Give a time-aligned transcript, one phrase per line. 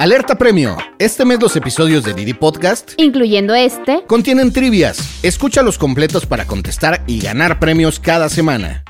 [0.00, 0.78] Alerta Premio.
[0.98, 5.22] Este mes los episodios de Didi Podcast, incluyendo este, contienen trivias.
[5.22, 8.82] Escucha los completos para contestar y ganar premios cada semana.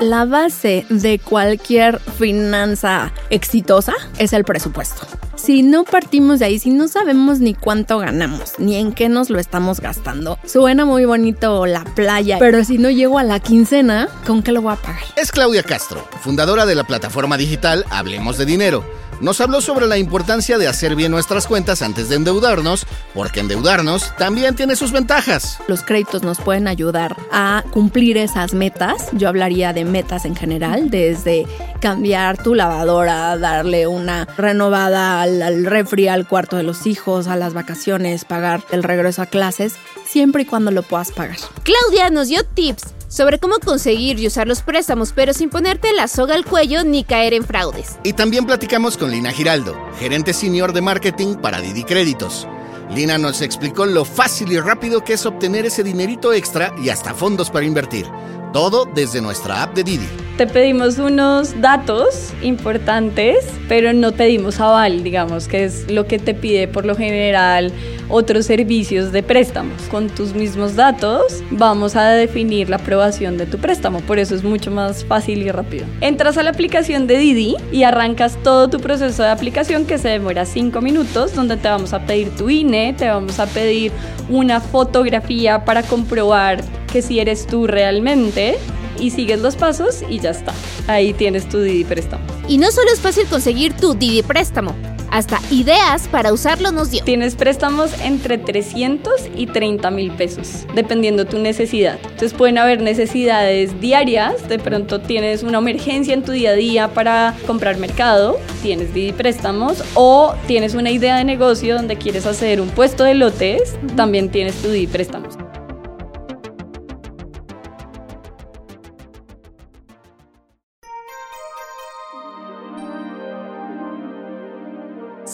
[0.00, 5.08] La base de cualquier finanza exitosa es el presupuesto
[5.40, 9.30] si no partimos de ahí, si no sabemos ni cuánto ganamos, ni en qué nos
[9.30, 14.08] lo estamos gastando, suena muy bonito la playa, pero si no llego a la quincena,
[14.26, 15.02] ¿con qué lo voy a pagar?
[15.16, 18.84] Es Claudia Castro, fundadora de la plataforma digital Hablemos de Dinero
[19.20, 24.16] nos habló sobre la importancia de hacer bien nuestras cuentas antes de endeudarnos, porque endeudarnos
[24.16, 25.58] también tiene sus ventajas.
[25.68, 29.08] Los créditos nos pueden ayudar a cumplir esas metas.
[29.12, 31.46] Yo hablaría de metas en general, desde
[31.80, 37.36] cambiar tu lavadora, darle una renovada al, al refri, al cuarto de los hijos, a
[37.36, 41.36] las vacaciones, pagar el regreso a clases, siempre y cuando lo puedas pagar.
[41.62, 46.08] Claudia nos dio tips sobre cómo conseguir y usar los préstamos, pero sin ponerte la
[46.08, 47.98] soga al cuello ni caer en fraudes.
[48.04, 52.46] Y también platicamos con Lina Giraldo, gerente senior de marketing para Didi Créditos.
[52.94, 57.14] Lina nos explicó lo fácil y rápido que es obtener ese dinerito extra y hasta
[57.14, 58.06] fondos para invertir.
[58.52, 60.08] Todo desde nuestra app de Didi.
[60.40, 66.32] Te pedimos unos datos importantes, pero no pedimos aval, digamos, que es lo que te
[66.32, 67.70] pide por lo general
[68.08, 69.82] otros servicios de préstamos.
[69.90, 74.42] Con tus mismos datos vamos a definir la aprobación de tu préstamo, por eso es
[74.42, 75.84] mucho más fácil y rápido.
[76.00, 80.08] Entras a la aplicación de Didi y arrancas todo tu proceso de aplicación que se
[80.08, 83.92] demora 5 minutos, donde te vamos a pedir tu INE, te vamos a pedir
[84.30, 88.56] una fotografía para comprobar que si eres tú realmente
[89.00, 90.52] y sigues los pasos y ya está.
[90.86, 92.24] Ahí tienes tu Didi préstamo.
[92.48, 94.74] Y no solo es fácil conseguir tu Didi préstamo,
[95.10, 97.02] hasta ideas para usarlo nos dio.
[97.04, 101.98] Tienes préstamos entre 300 y 30 mil pesos, dependiendo tu necesidad.
[102.02, 106.88] Entonces pueden haber necesidades diarias, de pronto tienes una emergencia en tu día a día
[106.88, 112.60] para comprar mercado, tienes Didi préstamos, o tienes una idea de negocio donde quieres hacer
[112.60, 115.39] un puesto de lotes, también tienes tu Didi préstamos.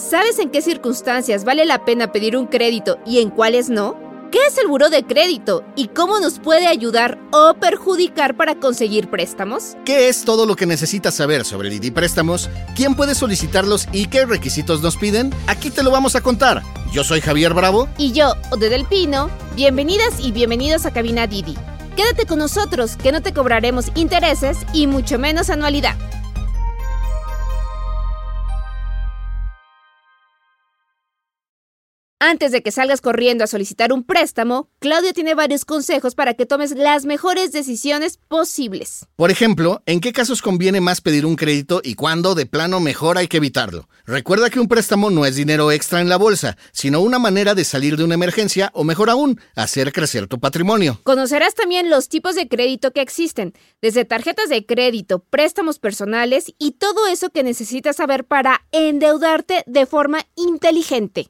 [0.08, 3.98] ¿Sabes en qué circunstancias vale la pena pedir un crédito y en cuáles no?
[4.30, 9.10] ¿Qué es el buro de crédito y cómo nos puede ayudar o perjudicar para conseguir
[9.10, 9.76] préstamos?
[9.84, 12.48] ¿Qué es todo lo que necesitas saber sobre Didi Préstamos?
[12.76, 15.34] ¿Quién puede solicitarlos y qué requisitos nos piden?
[15.48, 16.62] Aquí te lo vamos a contar.
[16.92, 17.88] Yo soy Javier Bravo.
[17.98, 19.28] Y yo, Ode del Pino.
[19.56, 21.56] Bienvenidas y bienvenidos a Cabina Didi.
[21.96, 25.96] Quédate con nosotros, que no te cobraremos intereses y mucho menos anualidad.
[32.18, 36.46] Antes de que salgas corriendo a solicitar un préstamo, Claudia tiene varios consejos para que
[36.46, 39.04] tomes las mejores decisiones posibles.
[39.16, 43.18] Por ejemplo, ¿en qué casos conviene más pedir un crédito y cuándo de plano mejor
[43.18, 43.90] hay que evitarlo?
[44.06, 47.66] Recuerda que un préstamo no es dinero extra en la bolsa, sino una manera de
[47.66, 50.98] salir de una emergencia o mejor aún, hacer crecer tu patrimonio.
[51.04, 53.52] Conocerás también los tipos de crédito que existen,
[53.82, 59.84] desde tarjetas de crédito, préstamos personales y todo eso que necesitas saber para endeudarte de
[59.84, 61.28] forma inteligente.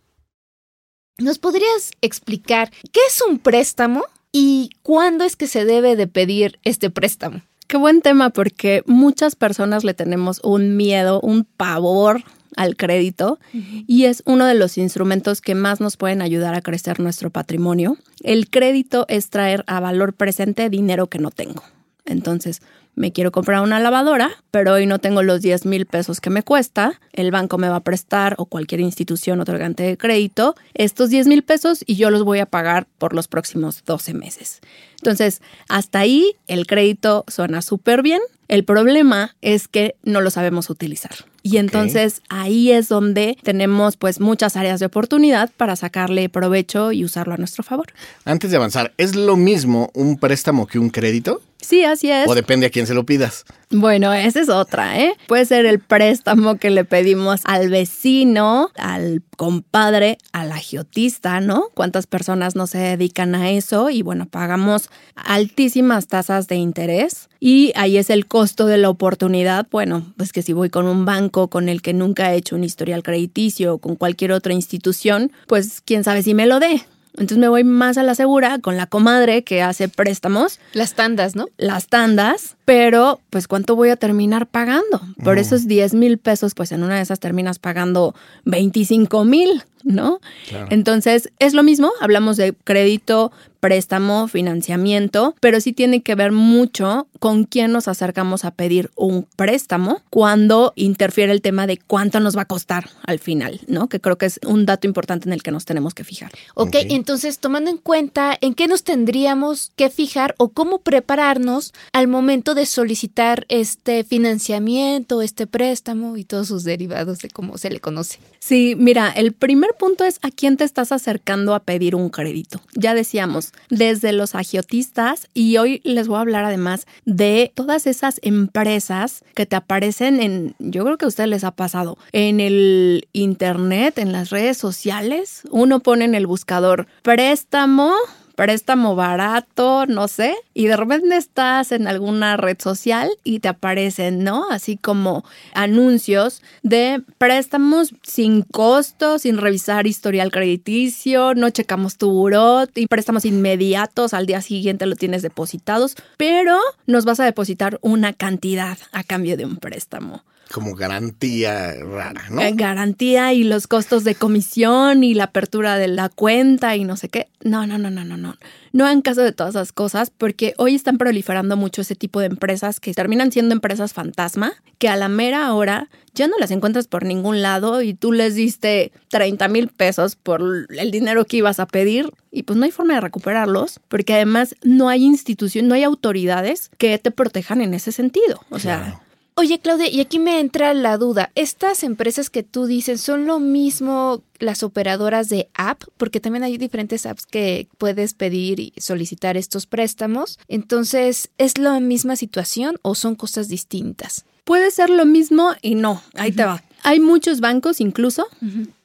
[1.18, 6.58] ¿Nos podrías explicar qué es un préstamo y cuándo es que se debe de pedir
[6.62, 7.40] este préstamo?
[7.68, 12.22] Qué buen tema porque muchas personas le tenemos un miedo, un pavor
[12.54, 17.00] al crédito y es uno de los instrumentos que más nos pueden ayudar a crecer
[17.00, 17.96] nuestro patrimonio.
[18.22, 21.62] El crédito es traer a valor presente dinero que no tengo.
[22.06, 22.62] Entonces,
[22.96, 26.42] me quiero comprar una lavadora, pero hoy no tengo los 10 mil pesos que me
[26.42, 31.26] cuesta, el banco me va a prestar o cualquier institución otorgante de crédito estos 10
[31.26, 34.60] mil pesos y yo los voy a pagar por los próximos 12 meses.
[35.02, 38.20] Entonces, hasta ahí el crédito suena súper bien.
[38.48, 41.12] El problema es que no lo sabemos utilizar.
[41.42, 47.04] Y entonces ahí es donde tenemos pues muchas áreas de oportunidad para sacarle provecho y
[47.04, 47.86] usarlo a nuestro favor.
[48.24, 51.42] Antes de avanzar, ¿es lo mismo un préstamo que un crédito?
[51.66, 52.28] Sí, así es.
[52.28, 53.44] O depende a quién se lo pidas.
[53.70, 55.14] Bueno, esa es otra, ¿eh?
[55.26, 61.70] Puede ser el préstamo que le pedimos al vecino, al compadre, al agiotista, ¿no?
[61.74, 63.90] ¿Cuántas personas no se dedican a eso?
[63.90, 69.66] Y bueno, pagamos altísimas tasas de interés y ahí es el costo de la oportunidad.
[69.68, 72.62] Bueno, pues que si voy con un banco con el que nunca he hecho un
[72.62, 76.86] historial crediticio o con cualquier otra institución, pues quién sabe si me lo dé.
[77.18, 80.60] Entonces me voy más a la segura con la comadre que hace préstamos.
[80.72, 81.48] Las tandas, ¿no?
[81.56, 85.00] Las tandas, pero pues ¿cuánto voy a terminar pagando?
[85.22, 88.14] Por esos 10 mil pesos, pues en una de esas terminas pagando
[88.44, 89.62] 25 mil.
[89.86, 90.20] ¿No?
[90.48, 90.66] Claro.
[90.70, 97.08] Entonces, es lo mismo, hablamos de crédito, préstamo, financiamiento, pero sí tiene que ver mucho
[97.18, 102.36] con quién nos acercamos a pedir un préstamo cuando interfiere el tema de cuánto nos
[102.36, 103.88] va a costar al final, ¿no?
[103.88, 106.30] Que creo que es un dato importante en el que nos tenemos que fijar.
[106.54, 106.74] Ok, Ok.
[106.90, 112.54] entonces tomando en cuenta en qué nos tendríamos que fijar o cómo prepararnos al momento
[112.54, 118.18] de solicitar este financiamiento, este préstamo y todos sus derivados de cómo se le conoce.
[118.38, 122.60] Sí, mira, el primer punto es a quién te estás acercando a pedir un crédito.
[122.74, 128.18] Ya decíamos, desde los agiotistas y hoy les voy a hablar además de todas esas
[128.22, 133.08] empresas que te aparecen en, yo creo que a ustedes les ha pasado, en el
[133.12, 135.42] internet, en las redes sociales.
[135.50, 137.92] Uno pone en el buscador préstamo
[138.36, 144.22] préstamo barato, no sé, y de repente estás en alguna red social y te aparecen,
[144.22, 144.48] ¿no?
[144.50, 145.24] Así como
[145.54, 153.24] anuncios de préstamos sin costo, sin revisar historial crediticio, no checamos tu buró y préstamos
[153.24, 159.02] inmediatos, al día siguiente lo tienes depositados, pero nos vas a depositar una cantidad a
[159.02, 160.22] cambio de un préstamo.
[160.52, 162.40] Como garantía rara, ¿no?
[162.40, 166.96] Eh, garantía y los costos de comisión y la apertura de la cuenta y no
[166.96, 167.28] sé qué.
[167.42, 168.36] No, no, no, no, no, no.
[168.72, 172.26] No hagan caso de todas esas cosas porque hoy están proliferando mucho ese tipo de
[172.26, 176.86] empresas que terminan siendo empresas fantasma, que a la mera hora ya no las encuentras
[176.86, 181.58] por ningún lado y tú les diste 30 mil pesos por el dinero que ibas
[181.60, 185.74] a pedir y pues no hay forma de recuperarlos porque además no hay institución, no
[185.74, 188.40] hay autoridades que te protejan en ese sentido.
[188.50, 189.05] O sea, Claro.
[189.38, 191.30] Oye, Claudia, y aquí me entra la duda.
[191.34, 195.82] ¿Estas empresas que tú dices son lo mismo las operadoras de app?
[195.98, 200.38] Porque también hay diferentes apps que puedes pedir y solicitar estos préstamos.
[200.48, 204.24] Entonces, ¿es la misma situación o son cosas distintas?
[204.44, 206.64] Puede ser lo mismo y no, ahí te va.
[206.82, 208.26] Hay muchos bancos incluso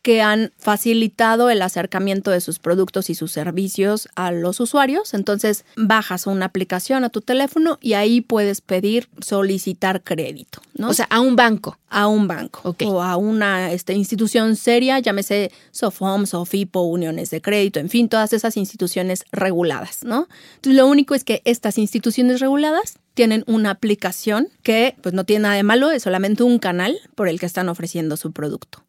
[0.02, 5.14] que han facilitado el acercamiento de sus productos y sus servicios a los usuarios.
[5.14, 10.90] Entonces bajas una aplicación a tu teléfono y ahí puedes pedir solicitar crédito, ¿no?
[10.90, 11.78] O sea, a un banco.
[11.90, 17.80] a un banco o a una este, institución seria, llámese Sofom, Sofipo, uniones de crédito,
[17.80, 20.28] en fin, todas esas instituciones reguladas, ¿no?
[20.56, 25.44] Entonces, lo único es que estas instituciones reguladas tienen una aplicación que pues no tiene
[25.44, 28.84] nada de malo, es solamente un canal por el que están ofreciendo su producto.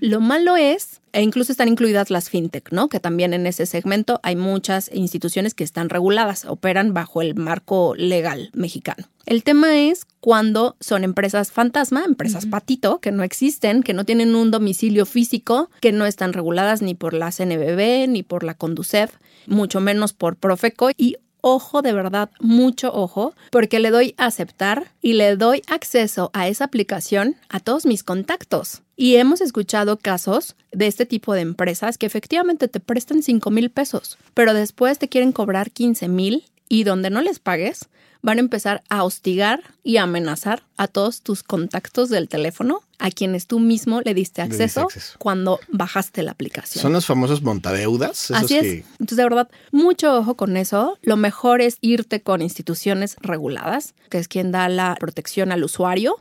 [0.00, 2.88] Lo malo es, e incluso están incluidas las fintech, ¿no?
[2.88, 7.94] Que también en ese segmento hay muchas instituciones que están reguladas, operan bajo el marco
[7.96, 9.06] legal mexicano.
[9.26, 14.36] El tema es cuando son empresas fantasma, empresas patito, que no existen, que no tienen
[14.36, 19.14] un domicilio físico, que no están reguladas ni por la CNBB ni por la Conducef,
[19.46, 21.16] mucho menos por Profeco y
[21.48, 26.64] ojo, de verdad, mucho ojo, porque le doy aceptar y le doy acceso a esa
[26.64, 28.82] aplicación a todos mis contactos.
[28.96, 33.70] Y hemos escuchado casos de este tipo de empresas que efectivamente te prestan 5 mil
[33.70, 37.88] pesos, pero después te quieren cobrar 15 mil y donde no les pagues,
[38.26, 43.46] van a empezar a hostigar y amenazar a todos tus contactos del teléfono a quienes
[43.46, 44.88] tú mismo le diste Le diste acceso,
[45.18, 46.82] cuando bajaste la aplicación.
[46.82, 48.24] Son los famosos montadeudas.
[48.24, 48.62] Esos Así es.
[48.62, 50.98] que Entonces, de verdad, mucho ojo con eso.
[51.02, 56.16] Lo mejor es irte con instituciones reguladas, que es quien da la protección al usuario.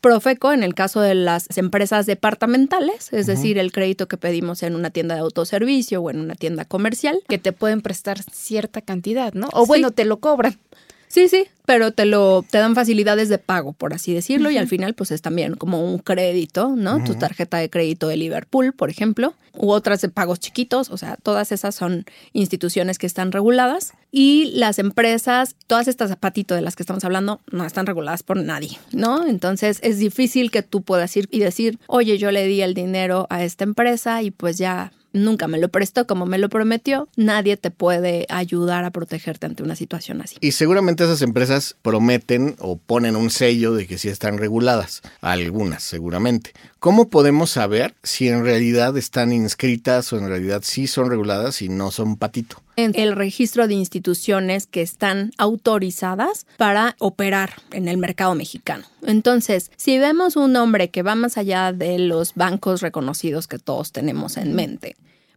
[0.00, 4.74] Profeco, en el caso de las empresas departamentales, es decir, el crédito que pedimos en
[4.74, 7.20] una tienda de autoservicio o en una tienda comercial.
[7.28, 9.48] Que te pueden prestar cierta cantidad, ¿no?
[9.52, 9.68] O Sí.
[9.68, 10.58] bueno, te lo cobran.
[11.16, 14.68] Sí, sí, pero te lo te dan facilidades de pago, por así decirlo, y al
[14.68, 17.02] final pues es también como un crédito, ¿no?
[17.04, 21.16] Tu tarjeta de crédito de Liverpool, por ejemplo, u otras de pagos chiquitos, o sea,
[21.16, 26.74] todas esas son instituciones que están reguladas y las empresas, todas estas zapatitos de las
[26.74, 29.26] que estamos hablando, no están reguladas por nadie, ¿no?
[29.26, 33.26] Entonces es difícil que tú puedas ir y decir, oye, yo le di el dinero
[33.28, 37.56] a esta empresa y pues ya nunca me lo prestó como me lo prometió, nadie
[37.56, 40.36] te puede ayudar a protegerte ante una situación así.
[40.40, 45.02] Y seguramente esas empresas prometen o ponen un sello de que sí están reguladas.
[45.20, 46.52] Algunas, seguramente.
[46.86, 51.68] ¿Cómo podemos saber si en realidad están inscritas o en realidad sí son reguladas y
[51.68, 52.62] no son patito?
[52.76, 58.84] en el registro de instituciones que están autorizadas para operar en el mercado mexicano.
[59.02, 63.90] Entonces, si vemos un nombre que va más allá de los bancos reconocidos que todos
[63.90, 64.94] tenemos en mente,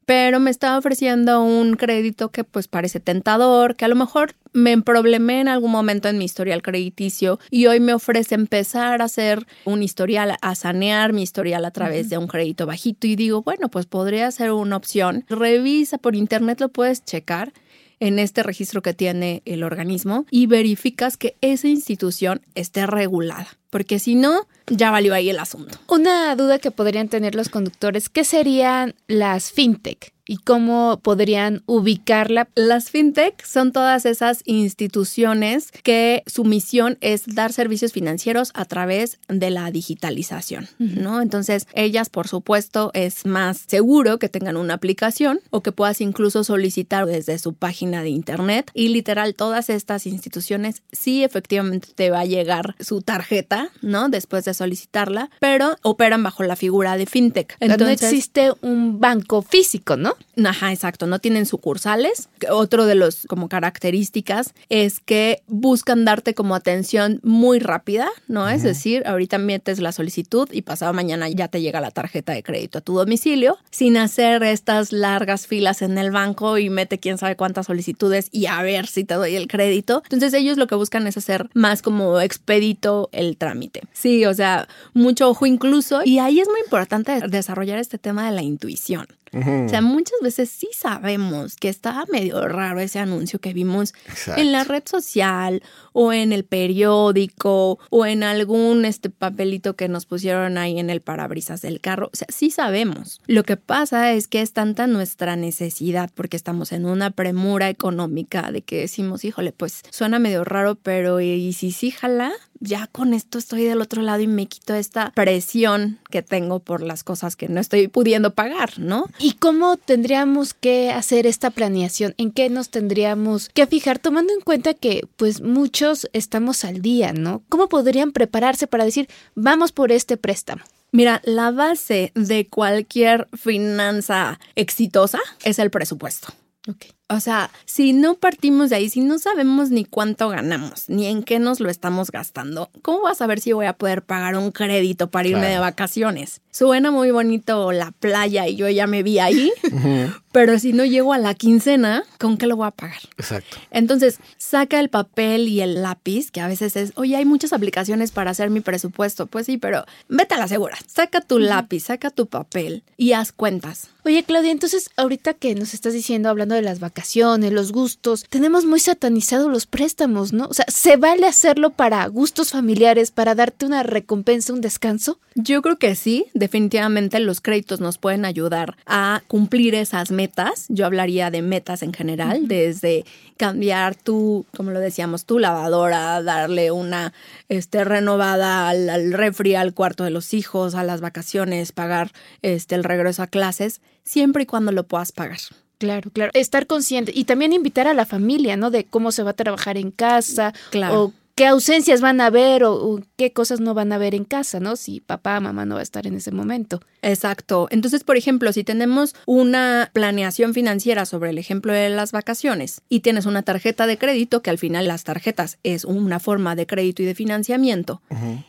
[0.09, 4.81] pero me está ofreciendo un crédito que pues parece tentador, que a lo mejor me
[4.81, 9.45] problemé en algún momento en mi historial crediticio y hoy me ofrece empezar a hacer
[9.65, 13.69] un historial, a sanear mi historial a través de un crédito bajito y digo, bueno,
[13.69, 15.25] pues podría ser una opción.
[15.29, 17.53] Revisa por internet, lo puedes checar.
[17.99, 23.99] En este registro que tiene el organismo y verificas que esa institución esté regulada porque
[23.99, 25.77] si no, ya valió ahí el asunto.
[25.87, 30.13] Una duda que podrían tener los conductores, ¿qué serían las fintech?
[30.29, 32.47] Y cómo podrían ubicarla.
[32.53, 39.17] Las fintech son todas esas instituciones que su misión es dar servicios financieros a través
[39.27, 41.23] de la digitalización, ¿no?
[41.23, 46.43] Entonces, ellas, por supuesto, es más seguro que tengan una aplicación o que puedas incluso
[46.43, 52.19] solicitar desde su página de internet y literal todas estas instituciones sí efectivamente te va
[52.19, 54.09] a llegar su tarjeta, ¿no?
[54.09, 57.57] Después de solicitarla, pero operan bajo la figura de fintech.
[57.59, 60.18] Entonces, no existe un banco físico, ¿no?
[60.43, 62.29] Ajá, exacto, no tienen sucursales.
[62.49, 68.49] Otro de los como características es que buscan darte como atención muy rápida, ¿no?
[68.49, 72.43] Es decir, ahorita metes la solicitud y pasado mañana ya te llega la tarjeta de
[72.43, 77.17] crédito a tu domicilio, sin hacer estas largas filas en el banco y mete quién
[77.17, 80.03] sabe cuántas solicitudes y a ver si te doy el crédito.
[80.05, 83.81] Entonces ellos lo que buscan es hacer más como expedito el trámite.
[83.93, 86.01] Sí, o sea, mucho ojo incluso.
[86.03, 89.07] Y ahí es muy importante desarrollar este tema de la intuición.
[89.33, 93.93] O sea, muchas veces sí sabemos que estaba medio raro ese anuncio que vimos
[94.35, 95.61] en la red social
[95.93, 101.01] o en el periódico o en algún este papelito que nos pusieron ahí en el
[101.01, 102.09] parabrisas del carro.
[102.13, 103.21] O sea, sí sabemos.
[103.27, 108.51] Lo que pasa es que es tanta nuestra necesidad porque estamos en una premura económica
[108.51, 112.31] de que decimos, híjole, pues suena medio raro, pero ¿y si sí jala?
[112.59, 116.81] Ya con esto estoy del otro lado y me quito esta presión que tengo por
[116.81, 119.05] las cosas que no estoy pudiendo pagar, ¿no?
[119.19, 122.13] ¿Y cómo tendríamos que hacer esta planeación?
[122.17, 127.13] ¿En qué nos tendríamos que fijar tomando en cuenta que pues muchos estamos al día,
[127.13, 127.43] ¿no?
[127.49, 130.63] ¿Cómo podrían prepararse para decir, vamos por este préstamo?
[130.91, 136.29] Mira, la base de cualquier finanza exitosa es el presupuesto.
[136.67, 136.91] Okay.
[137.11, 141.23] O sea, si no partimos de ahí, si no sabemos ni cuánto ganamos, ni en
[141.23, 144.51] qué nos lo estamos gastando, ¿cómo vas a ver si voy a poder pagar un
[144.51, 146.41] crédito para irme de vacaciones?
[146.51, 149.51] Suena muy bonito la playa y yo ya me vi ahí,
[150.31, 153.01] pero si no llego a la quincena, ¿con qué lo voy a pagar?
[153.17, 153.57] Exacto.
[153.71, 158.11] Entonces, saca el papel y el lápiz, que a veces es, oye, hay muchas aplicaciones
[158.11, 159.27] para hacer mi presupuesto.
[159.27, 160.77] Pues sí, pero vete a la segura.
[160.87, 163.89] Saca tu lápiz, saca tu papel y haz cuentas.
[164.05, 168.65] Oye, Claudia, entonces ahorita que nos estás diciendo, hablando de las vacaciones, los gustos, tenemos
[168.65, 170.45] muy satanizados los préstamos, ¿no?
[170.45, 175.19] O sea, ¿se vale hacerlo para gustos familiares, para darte una recompensa, un descanso?
[175.35, 180.65] Yo creo que sí, definitivamente los créditos nos pueden ayudar a cumplir esas metas.
[180.69, 183.05] Yo hablaría de metas en general, desde
[183.37, 187.13] cambiar tu, como lo decíamos, tu lavadora, darle una
[187.49, 192.75] este, renovada al, al refri, al cuarto de los hijos, a las vacaciones, pagar este,
[192.75, 195.39] el regreso a clases, siempre y cuando lo puedas pagar.
[195.77, 196.31] Claro, claro.
[196.33, 198.69] Estar consciente y también invitar a la familia, ¿no?
[198.69, 201.03] De cómo se va a trabajar en casa claro.
[201.03, 204.59] o qué ausencias van a haber o, qué cosas no van a haber en casa,
[204.59, 204.75] ¿no?
[204.75, 206.81] Si papá, mamá no va a estar en ese momento.
[207.01, 207.69] Exacto.
[207.71, 212.99] Entonces, por ejemplo, si tenemos una planeación financiera sobre el ejemplo de las vacaciones y
[212.99, 217.03] tienes una tarjeta de crédito, que al final las tarjetas es una forma de crédito
[217.03, 218.01] y de financiamiento,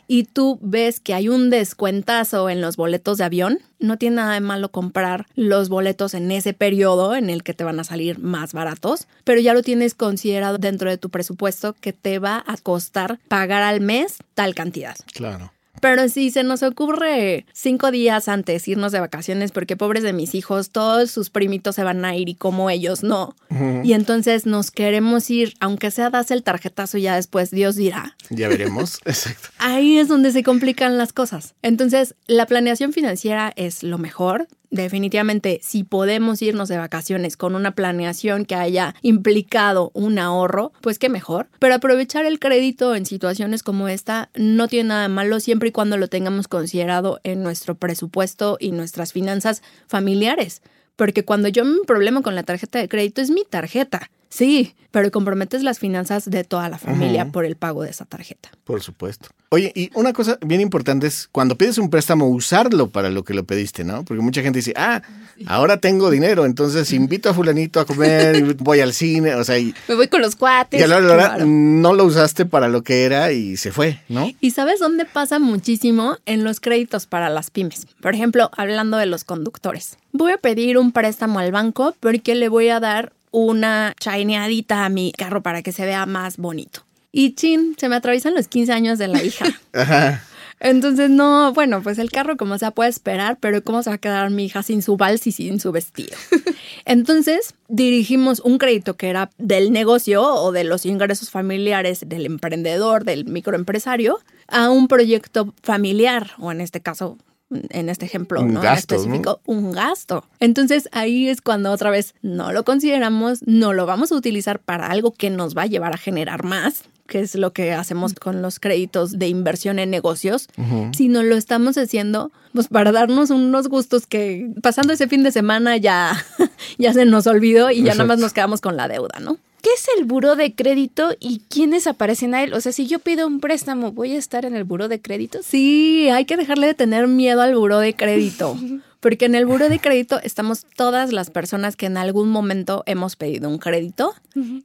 [0.09, 4.35] y tú ves que hay un descuentazo en los boletos de avión, no tiene nada
[4.35, 8.19] de malo comprar los boletos en ese periodo en el que te van a salir
[8.19, 12.57] más baratos, pero ya lo tienes considerado dentro de tu presupuesto que te va a
[12.57, 14.97] costar pagar al mes tal cantidad.
[15.13, 15.53] Claro.
[15.81, 20.35] Pero si se nos ocurre cinco días antes irnos de vacaciones, porque pobres de mis
[20.35, 23.35] hijos, todos sus primitos se van a ir y como ellos no.
[23.83, 28.17] Y entonces nos queremos ir, aunque sea das el tarjetazo ya después, Dios dirá.
[28.31, 29.49] Ya veremos, exacto.
[29.59, 31.55] Ahí es donde se complican las cosas.
[31.63, 37.75] Entonces, la planeación financiera es lo mejor definitivamente si podemos irnos de vacaciones con una
[37.75, 41.49] planeación que haya implicado un ahorro, pues qué mejor.
[41.59, 45.73] Pero aprovechar el crédito en situaciones como esta no tiene nada de malo siempre y
[45.73, 50.62] cuando lo tengamos considerado en nuestro presupuesto y nuestras finanzas familiares.
[50.97, 54.11] Porque cuando yo me problema con la tarjeta de crédito es mi tarjeta.
[54.31, 58.51] Sí, pero comprometes las finanzas de toda la familia por el pago de esa tarjeta.
[58.65, 59.29] Por supuesto.
[59.51, 63.35] Oye, y una cosa bien importante es cuando pides un préstamo, usarlo para lo que
[63.35, 64.05] lo pediste, ¿no?
[64.05, 65.03] Porque mucha gente dice, ah,
[65.47, 69.75] ahora tengo dinero, entonces invito a fulanito a comer, voy al cine, o sea, y,
[69.89, 70.79] me voy con los cuates.
[70.79, 74.31] Y a la hora no lo usaste para lo que era y se fue, ¿no?
[74.41, 76.19] ¿Y sabes dónde pasa muchísimo?
[76.27, 77.89] En los créditos para las pymes.
[78.01, 79.99] Por ejemplo, hablando de los conductores.
[80.13, 84.89] Voy a pedir un préstamo al banco porque le voy a dar una chaineadita a
[84.89, 86.85] mi carro para que se vea más bonito.
[87.13, 89.47] Y chin, se me atraviesan los 15 años de la hija.
[89.73, 90.25] Ajá.
[90.61, 93.99] Entonces, no, bueno, pues el carro como sea puede esperar, pero ¿cómo se va a
[93.99, 96.15] quedar mi hija sin su vals y sin su vestido?
[96.85, 103.05] Entonces, dirigimos un crédito que era del negocio o de los ingresos familiares del emprendedor,
[103.05, 104.19] del microempresario,
[104.49, 107.17] a un proyecto familiar, o en este caso
[107.50, 108.61] en este ejemplo, Un ¿no?
[108.61, 110.25] En gasto, específico, un gasto.
[110.38, 114.87] Entonces ahí es cuando otra vez no lo consideramos, no lo vamos a utilizar para
[114.87, 118.40] algo que nos va a llevar a generar más, que es lo que hacemos con
[118.40, 120.49] los créditos de inversión en negocios,
[120.92, 125.76] sino lo estamos haciendo pues para darnos unos gustos que pasando ese fin de semana
[125.76, 126.25] ya,
[126.78, 129.38] ya se nos olvidó y ya nada más nos quedamos con la deuda, ¿no?
[129.62, 132.55] ¿Qué es el buró de crédito y quiénes aparecen a él?
[132.55, 135.45] O sea, si yo pido un préstamo, ¿voy a estar en el buró de créditos?
[135.47, 138.57] Sí, hay que dejarle de tener miedo al buró de crédito.
[139.00, 143.17] Porque en el buró de crédito estamos todas las personas que en algún momento hemos
[143.17, 144.14] pedido un crédito.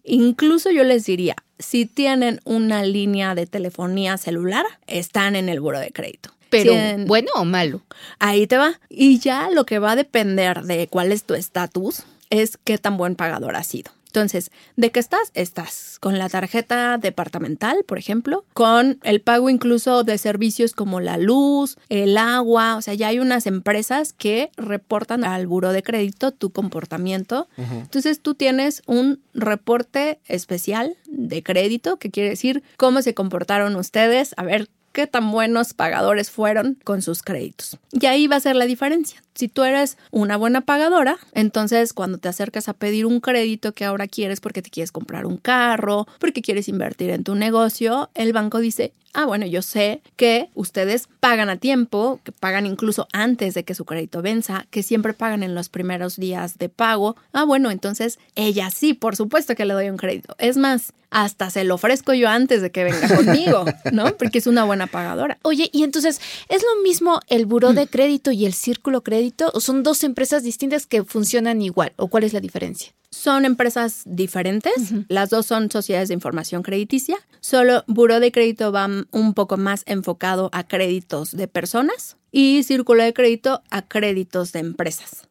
[0.04, 5.80] Incluso yo les diría, si tienen una línea de telefonía celular, están en el buró
[5.80, 6.32] de crédito.
[6.50, 7.82] Pero, Si en- ¿bueno o malo?
[8.20, 8.80] Ahí te va.
[8.90, 12.98] Y ya lo que va a depender de cuál es tu estatus es qué tan
[12.98, 13.92] buen pagador has sido.
[14.16, 15.30] Entonces, ¿de qué estás?
[15.34, 21.18] Estás con la tarjeta departamental, por ejemplo, con el pago incluso de servicios como la
[21.18, 26.32] luz, el agua, o sea, ya hay unas empresas que reportan al buro de crédito
[26.32, 27.50] tu comportamiento.
[27.58, 34.34] Entonces, tú tienes un reporte especial de crédito, que quiere decir cómo se comportaron ustedes,
[34.38, 37.78] a ver qué tan buenos pagadores fueron con sus créditos.
[37.92, 39.25] Y ahí va a ser la diferencia.
[39.36, 43.84] Si tú eres una buena pagadora, entonces cuando te acercas a pedir un crédito que
[43.84, 48.32] ahora quieres porque te quieres comprar un carro, porque quieres invertir en tu negocio, el
[48.32, 53.54] banco dice, ah, bueno, yo sé que ustedes pagan a tiempo, que pagan incluso antes
[53.54, 57.16] de que su crédito venza, que siempre pagan en los primeros días de pago.
[57.34, 60.36] Ah, bueno, entonces ella sí, por supuesto que le doy un crédito.
[60.38, 64.18] Es más, hasta se lo ofrezco yo antes de que venga conmigo, ¿no?
[64.18, 65.38] Porque es una buena pagadora.
[65.44, 69.25] Oye, y entonces, ¿es lo mismo el buró de crédito y el círculo crédito?
[69.54, 71.94] ¿O son dos empresas distintas que funcionan igual?
[71.98, 72.94] ¿O cuál es la diferencia?
[73.10, 78.90] Son empresas diferentes, las dos son sociedades de información crediticia, solo Buró de Crédito va
[79.12, 84.60] un poco más enfocado a créditos de personas y Círculo de Crédito a créditos de
[84.60, 85.30] empresas.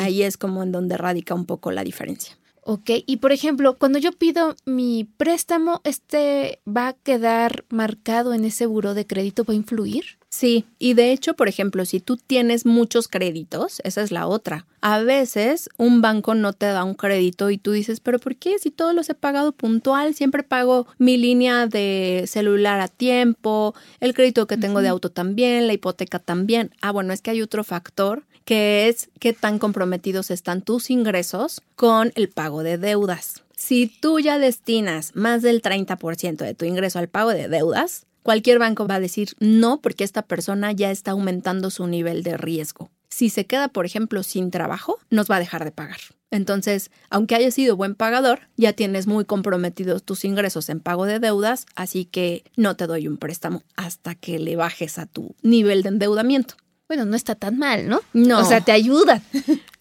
[0.00, 2.39] Ahí es como en donde radica un poco la diferencia.
[2.62, 8.44] Ok, y por ejemplo, cuando yo pido mi préstamo, ¿este va a quedar marcado en
[8.44, 9.44] ese buró de crédito?
[9.44, 10.04] ¿Va a influir?
[10.28, 14.66] Sí, y de hecho, por ejemplo, si tú tienes muchos créditos, esa es la otra.
[14.80, 18.58] A veces un banco no te da un crédito y tú dices, pero ¿por qué?
[18.58, 24.14] Si todos los he pagado puntual, siempre pago mi línea de celular a tiempo, el
[24.14, 26.70] crédito que tengo de auto también, la hipoteca también.
[26.80, 31.62] Ah, bueno, es que hay otro factor que es qué tan comprometidos están tus ingresos
[31.76, 33.42] con el pago de deudas.
[33.56, 38.58] Si tú ya destinas más del 30% de tu ingreso al pago de deudas, cualquier
[38.58, 42.90] banco va a decir no porque esta persona ya está aumentando su nivel de riesgo.
[43.10, 45.98] Si se queda, por ejemplo, sin trabajo, nos va a dejar de pagar.
[46.30, 51.18] Entonces, aunque haya sido buen pagador, ya tienes muy comprometidos tus ingresos en pago de
[51.18, 55.82] deudas, así que no te doy un préstamo hasta que le bajes a tu nivel
[55.82, 56.54] de endeudamiento.
[56.90, 58.00] Bueno, no está tan mal, ¿no?
[58.14, 58.40] No.
[58.40, 59.22] O sea, te ayuda.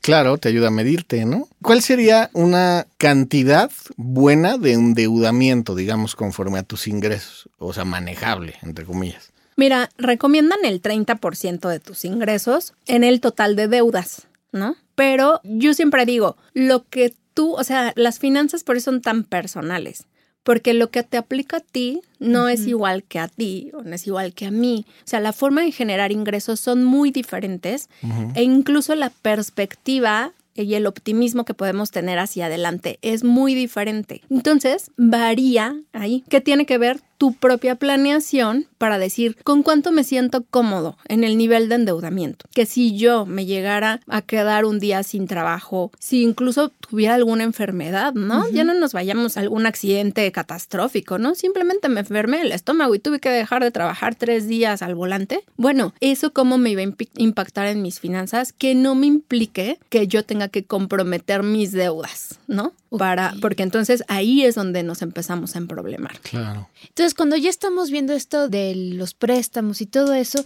[0.01, 1.49] Claro, te ayuda a medirte, ¿no?
[1.61, 7.49] ¿Cuál sería una cantidad buena de endeudamiento, digamos, conforme a tus ingresos?
[7.57, 9.33] O sea, manejable, entre comillas.
[9.57, 14.77] Mira, recomiendan el 30% de tus ingresos en el total de deudas, ¿no?
[14.95, 19.25] Pero yo siempre digo, lo que tú, o sea, las finanzas por eso son tan
[19.25, 20.05] personales,
[20.43, 23.95] porque lo que te aplica a ti no es igual que a ti o no
[23.95, 24.85] es igual que a mí.
[25.05, 27.89] O sea, la forma de generar ingresos son muy diferentes
[28.35, 34.21] e incluso la perspectiva y el optimismo que podemos tener hacia adelante es muy diferente.
[34.29, 36.23] Entonces, varía ahí.
[36.29, 41.25] ¿Qué tiene que ver tu propia planeación para decir con cuánto me siento cómodo en
[41.25, 42.45] el nivel de endeudamiento?
[42.55, 47.43] Que si yo me llegara a quedar un día sin trabajo, si incluso tuviera alguna
[47.43, 48.49] enfermedad, ¿no?
[48.49, 51.35] Ya no nos vayamos a algún accidente catastrófico, ¿no?
[51.35, 55.43] Simplemente me enfermé el estómago y tuve que dejar de trabajar tres días al volante.
[55.57, 60.07] Bueno, eso cómo me iba a impactar en mis finanzas, que no me implique que
[60.07, 62.71] yo tenga que comprometer mis deudas, ¿no?
[62.97, 66.19] Para, porque entonces ahí es donde nos empezamos a emproblemar.
[66.21, 66.69] Claro.
[66.87, 70.43] Entonces, cuando ya estamos viendo esto de los préstamos y todo eso,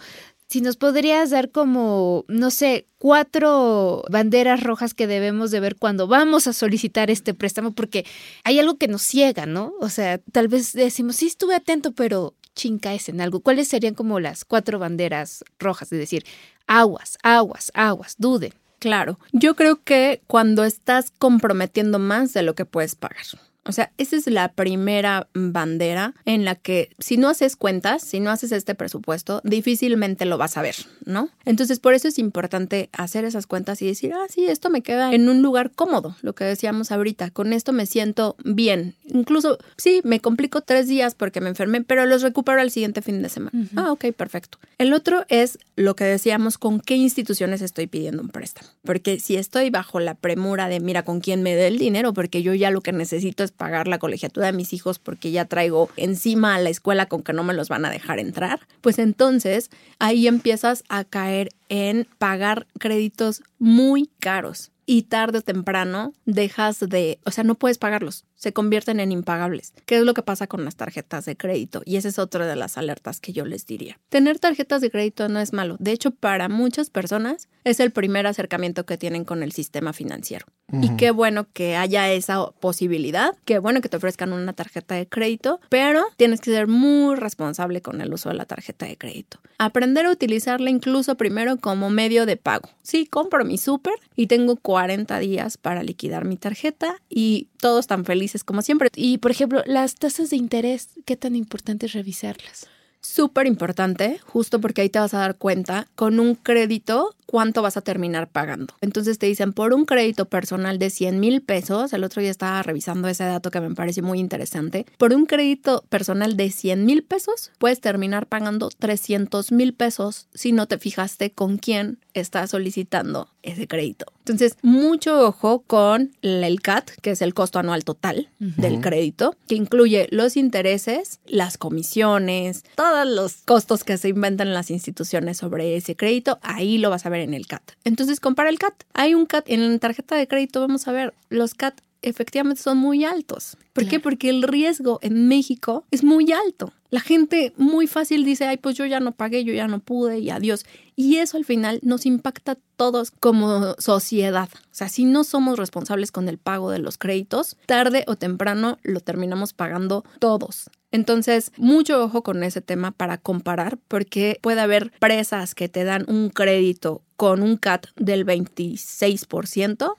[0.47, 6.08] si nos podrías dar como, no sé, cuatro banderas rojas que debemos de ver cuando
[6.08, 8.06] vamos a solicitar este préstamo, porque
[8.43, 9.73] hay algo que nos ciega, ¿no?
[9.80, 13.39] O sea, tal vez decimos, sí estuve atento, pero chinca es en algo.
[13.39, 15.91] ¿Cuáles serían como las cuatro banderas rojas?
[15.91, 16.23] Es decir,
[16.67, 18.54] aguas, aguas, aguas, duden.
[18.78, 23.26] Claro, yo creo que cuando estás comprometiendo más de lo que puedes pagar.
[23.65, 28.19] O sea, esa es la primera bandera en la que si no haces cuentas, si
[28.19, 31.30] no haces este presupuesto, difícilmente lo vas a ver, ¿no?
[31.45, 35.13] Entonces, por eso es importante hacer esas cuentas y decir, ah, sí, esto me queda
[35.13, 38.95] en un lugar cómodo, lo que decíamos ahorita, con esto me siento bien.
[39.06, 43.21] Incluso, sí, me complico tres días porque me enfermé, pero los recupero al siguiente fin
[43.21, 43.52] de semana.
[43.76, 44.58] Ah, ok, perfecto.
[44.78, 48.67] El otro es lo que decíamos, con qué instituciones estoy pidiendo un préstamo.
[48.84, 52.43] Porque si estoy bajo la premura de, mira, con quién me dé el dinero, porque
[52.43, 55.89] yo ya lo que necesito es pagar la colegiatura de mis hijos porque ya traigo
[55.95, 59.69] encima a la escuela con que no me los van a dejar entrar, pues entonces
[59.99, 67.19] ahí empiezas a caer en pagar créditos muy caros y tarde o temprano dejas de,
[67.25, 69.73] o sea, no puedes pagarlos se convierten en impagables.
[69.86, 71.82] ¿Qué es lo que pasa con las tarjetas de crédito?
[71.86, 73.97] Y esa es otra de las alertas que yo les diría.
[74.10, 75.77] Tener tarjetas de crédito no es malo.
[75.79, 80.45] De hecho, para muchas personas es el primer acercamiento que tienen con el sistema financiero.
[80.82, 85.06] Y qué bueno que haya esa posibilidad, qué bueno que te ofrezcan una tarjeta de
[85.06, 89.39] crédito, pero tienes que ser muy responsable con el uso de la tarjeta de crédito.
[89.60, 92.69] Aprender a utilizarla incluso primero como medio de pago.
[92.82, 98.03] Sí, compro mi súper y tengo 40 días para liquidar mi tarjeta y todos están
[98.03, 98.89] felices como siempre.
[98.96, 102.67] Y, por ejemplo, las tasas de interés, ¿qué tan importante es revisarlas?
[103.03, 107.77] Súper importante, justo porque ahí te vas a dar cuenta con un crédito cuánto vas
[107.77, 108.75] a terminar pagando.
[108.79, 112.61] Entonces te dicen por un crédito personal de 100 mil pesos, el otro día estaba
[112.61, 117.03] revisando ese dato que me pareció muy interesante, por un crédito personal de 100 mil
[117.03, 123.29] pesos puedes terminar pagando 300 mil pesos si no te fijaste con quién estás solicitando
[123.41, 124.05] ese crédito.
[124.19, 129.55] Entonces, mucho ojo con el CAT, que es el costo anual total del crédito, que
[129.55, 132.63] incluye los intereses, las comisiones,
[132.93, 136.38] todos los costos que se inventan las instituciones sobre ese crédito.
[136.43, 137.71] Ahí lo vas a ver en el CAT.
[137.84, 138.84] Entonces, compara el CAT.
[138.93, 142.77] Hay un CAT en la tarjeta de crédito, vamos a ver, los CAT efectivamente son
[142.77, 143.58] muy altos.
[143.71, 143.99] ¿Por qué?
[143.99, 146.71] Porque el riesgo en México es muy alto.
[146.91, 150.19] La gente muy fácil dice, ay, pues yo ya no pagué, yo ya no pude
[150.19, 150.63] y adiós.
[150.95, 154.49] Y eso al final nos impacta a todos como sociedad.
[154.53, 158.77] O sea, si no somos responsables con el pago de los créditos, tarde o temprano
[158.84, 160.69] lo terminamos pagando todos.
[160.93, 166.06] Entonces, mucho ojo con ese tema para comparar, porque puede haber presas que te dan
[166.08, 169.95] un crédito con un CAT del 26%,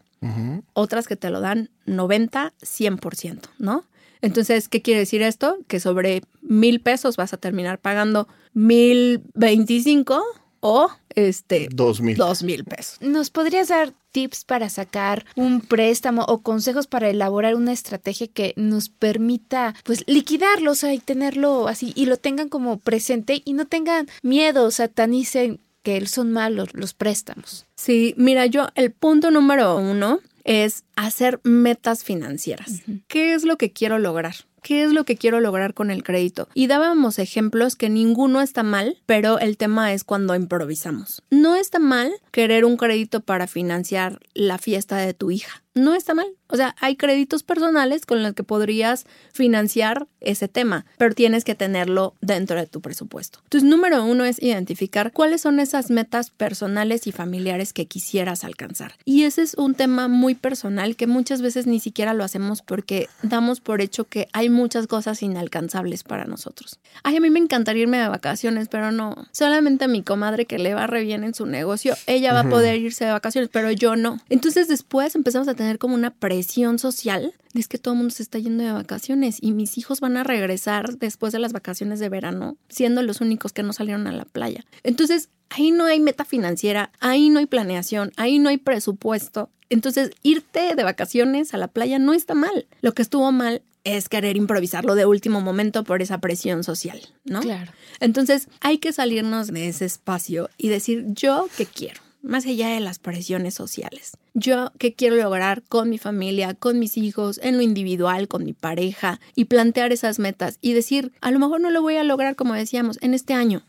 [0.73, 3.85] otras que te lo dan 90, 100%, ¿no?
[4.23, 5.59] Entonces, ¿qué quiere decir esto?
[5.67, 10.23] Que sobre mil pesos vas a terminar pagando mil veinticinco
[10.67, 12.17] o este dos mil.
[12.17, 12.99] dos mil pesos.
[13.03, 18.55] ¿Nos podrías dar tips para sacar un préstamo o consejos para elaborar una estrategia que
[18.57, 23.53] nos permita pues liquidarlo, o sea, y tenerlo así y lo tengan como presente y
[23.53, 27.67] no tengan miedo, satanicen que son malos los préstamos?
[27.77, 32.81] Sí, mira, yo el punto número uno es hacer metas financieras.
[33.07, 34.35] ¿Qué es lo que quiero lograr?
[34.65, 36.49] ¿Qué es lo que quiero lograr con el crédito?
[36.55, 41.23] Y dábamos ejemplos que ninguno está mal, pero el tema es cuando improvisamos.
[41.29, 46.15] No está mal querer un crédito para financiar la fiesta de tu hija no está
[46.15, 46.27] mal.
[46.49, 51.55] O sea, hay créditos personales con los que podrías financiar ese tema, pero tienes que
[51.55, 53.41] tenerlo dentro de tu presupuesto.
[53.45, 58.95] Entonces, número uno es identificar cuáles son esas metas personales y familiares que quisieras alcanzar.
[59.05, 63.09] Y ese es un tema muy personal que muchas veces ni siquiera lo hacemos porque
[63.23, 66.79] damos por hecho que hay muchas cosas inalcanzables para nosotros.
[67.03, 69.27] Ay, a mí me encantaría irme de vacaciones, pero no.
[69.33, 72.49] Solamente a mi comadre que le va re bien en su negocio, ella va a
[72.49, 74.21] poder irse de vacaciones, pero yo no.
[74.29, 78.15] Entonces, después empezamos a tener tener como una presión social es que todo el mundo
[78.15, 82.01] se está yendo de vacaciones y mis hijos van a regresar después de las vacaciones
[82.01, 84.67] de verano, siendo los únicos que no salieron a la playa.
[84.83, 89.49] Entonces, ahí no hay meta financiera, ahí no hay planeación, ahí no hay presupuesto.
[89.71, 92.67] Entonces, irte de vacaciones a la playa no está mal.
[92.83, 97.41] Lo que estuvo mal es querer improvisarlo de último momento por esa presión social, ¿no?
[97.41, 97.73] Claro.
[98.01, 102.81] Entonces, hay que salirnos de ese espacio y decir, yo qué quiero más allá de
[102.81, 104.17] las presiones sociales.
[104.35, 108.53] Yo qué quiero lograr con mi familia, con mis hijos, en lo individual, con mi
[108.53, 112.35] pareja y plantear esas metas y decir, a lo mejor no lo voy a lograr
[112.35, 113.63] como decíamos en este año.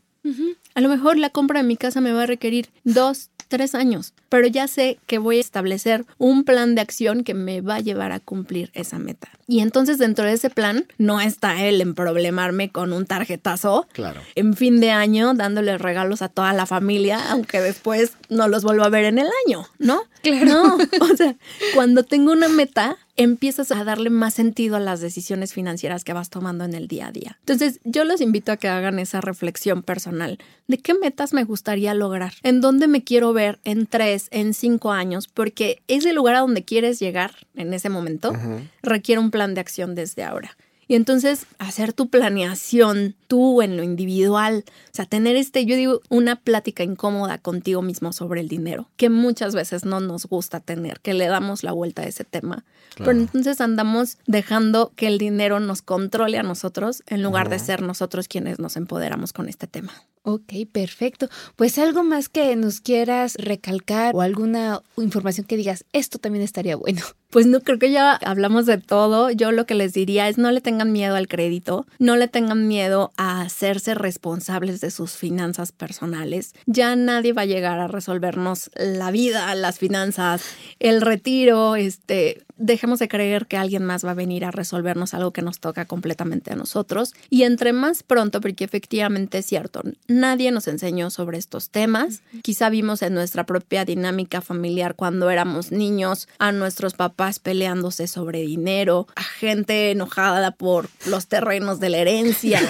[0.73, 4.13] A lo mejor la compra de mi casa me va a requerir dos, tres años,
[4.29, 7.79] pero ya sé que voy a establecer un plan de acción que me va a
[7.79, 9.29] llevar a cumplir esa meta.
[9.47, 14.21] Y entonces dentro de ese plan no está él en problemarme con un tarjetazo claro.
[14.35, 18.85] en fin de año dándole regalos a toda la familia, aunque después no los vuelva
[18.85, 20.03] a ver en el año, ¿no?
[20.21, 20.45] Claro.
[20.45, 21.35] No, o sea,
[21.73, 26.29] cuando tengo una meta, empiezas a darle más sentido a las decisiones financieras que vas
[26.29, 27.37] tomando en el día a día.
[27.39, 31.93] Entonces, yo los invito a que hagan esa reflexión personal de qué metas me gustaría
[31.93, 36.39] lograr, en dónde me quiero ver en tres, en cinco años, porque ese lugar a
[36.39, 38.33] donde quieres llegar en ese momento
[38.81, 40.57] requiere un plan de acción desde ahora.
[40.87, 46.01] Y entonces hacer tu planeación tú en lo individual, o sea, tener este, yo digo,
[46.09, 50.99] una plática incómoda contigo mismo sobre el dinero, que muchas veces no nos gusta tener,
[50.99, 52.63] que le damos la vuelta a ese tema.
[52.97, 57.81] Pero entonces andamos dejando que el dinero nos controle a nosotros en lugar de ser
[57.81, 59.91] nosotros quienes nos empoderamos con este tema.
[60.27, 61.29] Ok, perfecto.
[61.55, 66.75] Pues algo más que nos quieras recalcar o alguna información que digas, esto también estaría
[66.75, 67.01] bueno.
[67.31, 69.29] Pues no creo que ya hablamos de todo.
[69.29, 72.65] Yo lo que les diría es no le tengan miedo al crédito, no le tengan
[72.65, 76.53] miedo a hacerse responsables de sus finanzas personales.
[76.65, 80.43] Ya nadie va a llegar a resolvernos la vida, las finanzas,
[80.79, 85.31] el retiro, este, dejemos de creer que alguien más va a venir a resolvernos algo
[85.31, 87.13] que nos toca completamente a nosotros.
[87.29, 92.21] Y entre más pronto, porque efectivamente es cierto, nadie nos enseñó sobre estos temas.
[92.41, 98.41] Quizá vimos en nuestra propia dinámica familiar cuando éramos niños a nuestros papás peleándose sobre
[98.41, 102.61] dinero, a gente enojada por los terrenos de la herencia,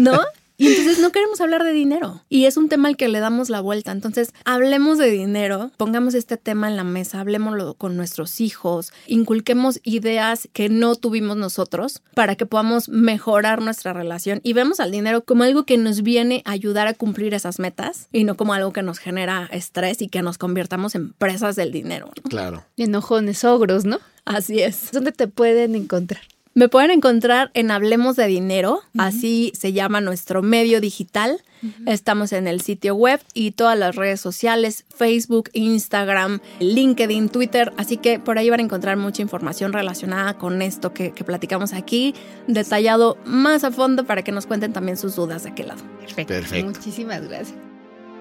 [0.00, 0.20] ¿no?
[0.56, 2.22] Y entonces no queremos hablar de dinero.
[2.28, 3.90] Y es un tema al que le damos la vuelta.
[3.90, 9.80] Entonces, hablemos de dinero, pongamos este tema en la mesa, hablemoslo con nuestros hijos, inculquemos
[9.82, 15.24] ideas que no tuvimos nosotros para que podamos mejorar nuestra relación y vemos al dinero
[15.24, 18.72] como algo que nos viene a ayudar a cumplir esas metas y no como algo
[18.72, 22.10] que nos genera estrés y que nos convirtamos en presas del dinero.
[22.28, 22.64] Claro.
[22.76, 23.98] Enojones, ogros, ¿no?
[24.24, 24.90] Así es.
[24.92, 26.22] ¿Dónde te pueden encontrar?
[26.56, 31.42] Me pueden encontrar en Hablemos de Dinero, así se llama nuestro medio digital.
[31.84, 37.96] Estamos en el sitio web y todas las redes sociales, Facebook, Instagram, LinkedIn, Twitter, así
[37.96, 42.14] que por ahí van a encontrar mucha información relacionada con esto que, que platicamos aquí,
[42.46, 45.82] detallado más a fondo para que nos cuenten también sus dudas de aquel lado.
[45.98, 46.34] Perfecto.
[46.34, 46.66] Perfecto.
[46.66, 47.58] Muchísimas gracias.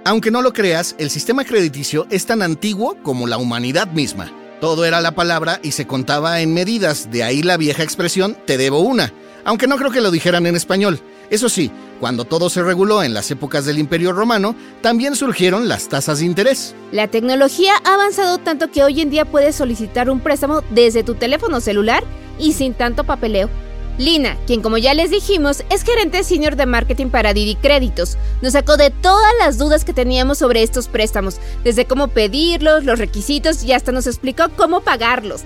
[0.05, 4.31] Aunque no lo creas, el sistema crediticio es tan antiguo como la humanidad misma.
[4.63, 8.57] Todo era la palabra y se contaba en medidas, de ahí la vieja expresión te
[8.57, 9.11] debo una,
[9.43, 11.01] aunque no creo que lo dijeran en español.
[11.29, 15.89] Eso sí, cuando todo se reguló en las épocas del Imperio Romano, también surgieron las
[15.89, 16.75] tasas de interés.
[16.93, 21.15] La tecnología ha avanzado tanto que hoy en día puedes solicitar un préstamo desde tu
[21.15, 22.05] teléfono celular
[22.39, 23.49] y sin tanto papeleo.
[23.97, 28.53] Lina, quien como ya les dijimos es gerente senior de marketing para Didi Créditos, nos
[28.53, 33.63] sacó de todas las dudas que teníamos sobre estos préstamos, desde cómo pedirlos, los requisitos
[33.63, 35.43] y hasta nos explicó cómo pagarlos.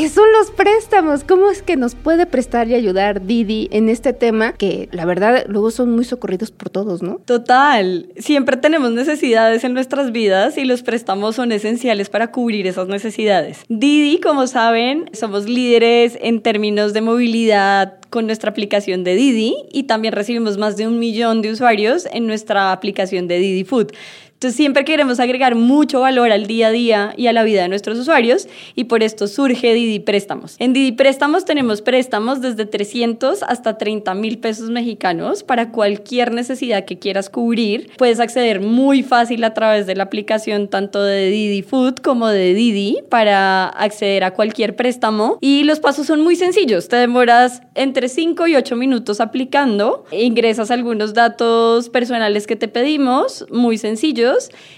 [0.00, 1.24] ¿Qué son los préstamos?
[1.24, 5.44] ¿Cómo es que nos puede prestar y ayudar Didi en este tema que la verdad
[5.46, 7.20] luego son muy socorridos por todos, ¿no?
[7.26, 12.88] Total, siempre tenemos necesidades en nuestras vidas y los préstamos son esenciales para cubrir esas
[12.88, 13.58] necesidades.
[13.68, 19.82] Didi, como saben, somos líderes en términos de movilidad con nuestra aplicación de Didi y
[19.82, 23.92] también recibimos más de un millón de usuarios en nuestra aplicación de Didi Food.
[24.40, 27.68] Entonces siempre queremos agregar mucho valor al día a día y a la vida de
[27.68, 30.56] nuestros usuarios y por esto surge Didi Préstamos.
[30.58, 36.86] En Didi Préstamos tenemos préstamos desde 300 hasta 30 mil pesos mexicanos para cualquier necesidad
[36.86, 37.90] que quieras cubrir.
[37.98, 42.54] Puedes acceder muy fácil a través de la aplicación tanto de Didi Food como de
[42.54, 46.88] Didi para acceder a cualquier préstamo y los pasos son muy sencillos.
[46.88, 53.44] Te demoras entre 5 y 8 minutos aplicando, ingresas algunos datos personales que te pedimos,
[53.50, 54.29] muy sencillos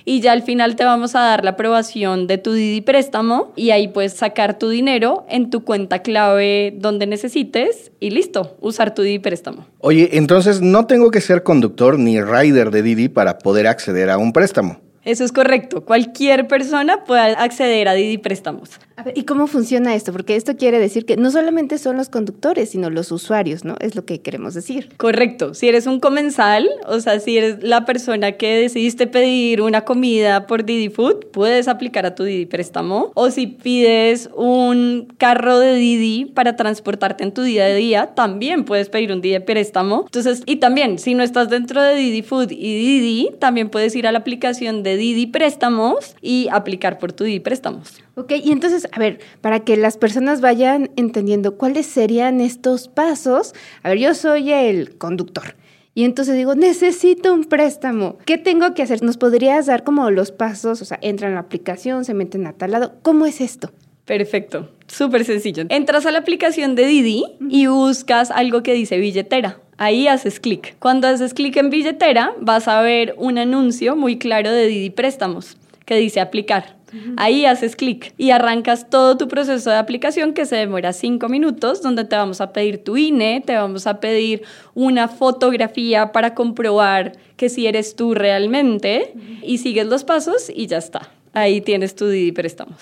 [0.05, 3.71] y ya al final te vamos a dar la aprobación de tu Didi préstamo y
[3.71, 9.03] ahí puedes sacar tu dinero en tu cuenta clave donde necesites y listo, usar tu
[9.03, 9.67] Didi préstamo.
[9.79, 14.19] Oye, entonces no tengo que ser conductor ni rider de Didi para poder acceder a
[14.19, 14.81] un préstamo.
[15.05, 15.85] Eso es correcto.
[15.85, 18.79] Cualquier persona puede acceder a Didi Préstamos.
[18.97, 20.13] A ver, ¿y cómo funciona esto?
[20.13, 23.77] Porque esto quiere decir que no solamente son los conductores, sino los usuarios, ¿no?
[23.81, 24.91] Es lo que queremos decir.
[24.97, 25.55] Correcto.
[25.55, 30.47] Si eres un comensal, o sea, si eres la persona que decidiste pedir una comida
[30.47, 33.13] por Didi Food, puedes aplicar a tu Didi Préstamo.
[33.15, 38.65] O si pides un carro de Didi para transportarte en tu día a día, también
[38.65, 40.03] puedes pedir un Didi Préstamo.
[40.07, 44.07] Entonces, y también, si no estás dentro de Didi Food y Didi, también puedes ir
[44.07, 48.03] a la aplicación de Didi Préstamos y aplicar por tu Didi Préstamos.
[48.15, 53.55] Ok, y entonces, a ver, para que las personas vayan entendiendo cuáles serían estos pasos,
[53.83, 55.55] a ver, yo soy el conductor.
[55.95, 58.17] Y entonces digo, necesito un préstamo.
[58.25, 59.03] ¿Qué tengo que hacer?
[59.03, 60.81] ¿Nos podrías dar como los pasos?
[60.81, 62.95] O sea, entran a la aplicación, se meten a tal lado.
[63.03, 63.71] ¿Cómo es esto?
[64.07, 65.65] Perfecto, súper sencillo.
[65.69, 69.61] Entras a la aplicación de Didi y buscas algo que dice billetera.
[69.79, 70.77] Ahí haces clic.
[70.79, 75.57] Cuando haces clic en billetera, vas a ver un anuncio muy claro de Didi Préstamos.
[75.85, 76.77] Que dice aplicar.
[77.17, 81.81] Ahí haces clic y arrancas todo tu proceso de aplicación que se demora cinco minutos,
[81.81, 84.43] donde te vamos a pedir tu INE, te vamos a pedir
[84.75, 90.79] una fotografía para comprobar que si eres tú realmente y sigues los pasos y ya
[90.79, 91.09] está.
[91.33, 92.77] Ahí tienes tu Didi Préstamos.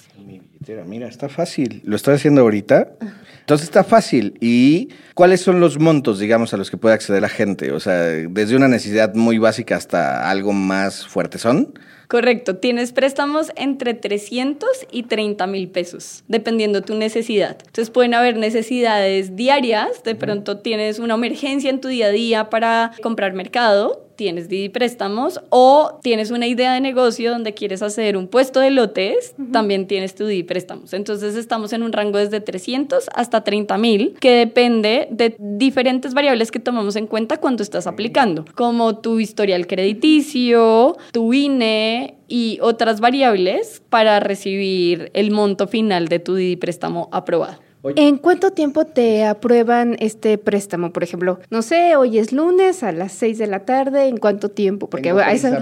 [0.87, 1.81] Mira, está fácil.
[1.85, 2.93] Lo estoy haciendo ahorita.
[3.41, 4.37] Entonces está fácil.
[4.41, 7.73] ¿Y cuáles son los montos, digamos, a los que puede acceder la gente?
[7.73, 11.73] O sea, desde una necesidad muy básica hasta algo más fuerte son.
[12.11, 17.57] Correcto, tienes préstamos entre 300 y 30 mil pesos, dependiendo tu necesidad.
[17.61, 22.51] Entonces pueden haber necesidades diarias, de pronto tienes una emergencia en tu día a día
[22.51, 28.19] para comprar mercado, tienes Didi Préstamos o tienes una idea de negocio donde quieres hacer
[28.19, 30.93] un puesto de lotes, también tienes tu Didi Préstamos.
[30.93, 36.51] Entonces estamos en un rango desde 300 hasta 30 mil, que depende de diferentes variables
[36.51, 43.01] que tomamos en cuenta cuando estás aplicando, como tu historial crediticio, tu INE, y otras
[43.01, 47.59] variables para recibir el monto final de tu Didi préstamo aprobado.
[47.97, 50.93] ¿En cuánto tiempo te aprueban este préstamo?
[50.93, 54.51] Por ejemplo, no sé, hoy es lunes a las 6 de la tarde, ¿en cuánto
[54.51, 54.91] tiempo?
[54.91, 55.15] Porque,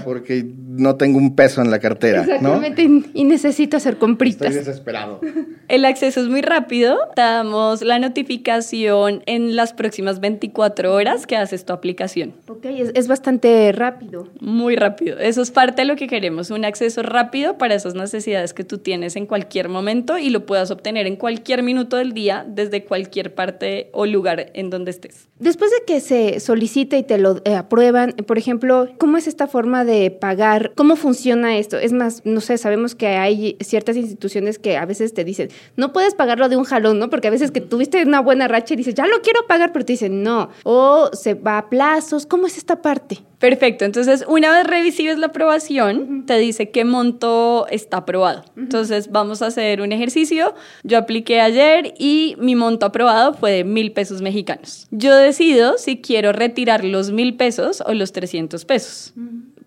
[0.03, 2.21] porque no tengo un peso en la cartera.
[2.23, 4.49] Exactamente, y necesito hacer compritas.
[4.49, 5.21] Estoy desesperado.
[5.67, 6.97] El acceso es muy rápido.
[7.15, 12.33] Te damos la notificación en las próximas 24 horas que haces tu aplicación.
[12.47, 14.27] Ok, es, es bastante rápido.
[14.39, 15.19] Muy rápido.
[15.19, 18.79] Eso es parte de lo que queremos, un acceso rápido para esas necesidades que tú
[18.79, 23.35] tienes en cualquier momento y lo puedas obtener en cualquier minuto del día desde cualquier
[23.35, 25.27] parte o lugar en donde estés.
[25.39, 29.47] Después de que se solicite y te lo eh, aprueban, por ejemplo, ¿cómo es esta
[29.47, 30.73] forma de pagar?
[30.75, 31.77] ¿Cómo funciona esto?
[31.77, 35.93] Es más, no sé, sabemos que hay ciertas instituciones que a veces te dicen, no
[35.93, 37.09] puedes pagarlo de un jalón, ¿no?
[37.09, 39.85] Porque a veces que tuviste una buena racha y dices, ya lo quiero pagar, pero
[39.85, 40.49] te dicen, no.
[40.63, 42.25] O se va a plazos.
[42.25, 43.19] ¿Cómo es esta parte?
[43.39, 48.43] Perfecto, entonces una vez recibes la aprobación, te dice qué monto está aprobado.
[48.57, 50.53] Entonces vamos a hacer un ejercicio.
[50.83, 54.87] Yo apliqué ayer y mi monto aprobado fue de mil pesos mexicanos.
[54.91, 59.13] Yo decido si quiero retirar los mil pesos o los 300 pesos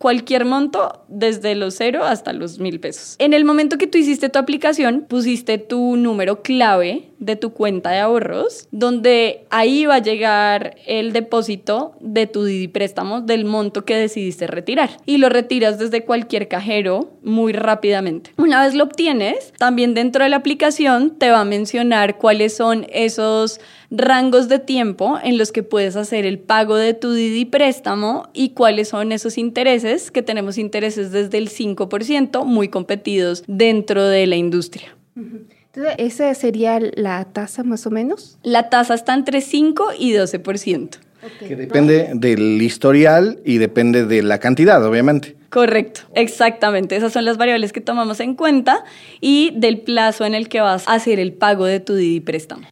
[0.03, 3.15] cualquier monto desde los cero hasta los mil pesos.
[3.21, 7.91] En el momento que tú hiciste tu aplicación, pusiste tu número clave de tu cuenta
[7.91, 13.85] de ahorros, donde ahí va a llegar el depósito de tu Didi préstamo del monto
[13.85, 14.91] que decidiste retirar.
[15.07, 18.33] Y lo retiras desde cualquier cajero muy rápidamente.
[18.38, 22.87] Una vez lo obtienes, también dentro de la aplicación te va a mencionar cuáles son
[22.93, 23.61] esos
[23.92, 28.50] rangos de tiempo en los que puedes hacer el pago de tu Didi préstamo y
[28.50, 34.37] cuáles son esos intereses, que tenemos intereses desde el 5%, muy competidos dentro de la
[34.37, 34.96] industria.
[35.14, 38.38] Entonces, ¿esa sería la tasa más o menos?
[38.42, 40.98] La tasa está entre 5 y 12%.
[41.38, 45.37] Que depende del historial y depende de la cantidad, obviamente.
[45.50, 46.96] Correcto, exactamente.
[46.96, 48.85] Esas son las variables que tomamos en cuenta
[49.20, 52.66] y del plazo en el que vas a hacer el pago de tu Didi préstamo.